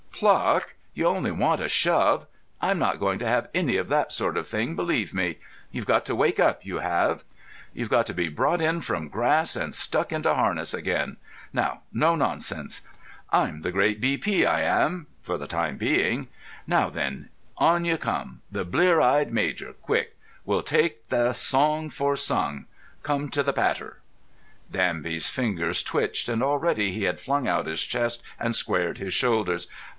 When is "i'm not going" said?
2.59-3.17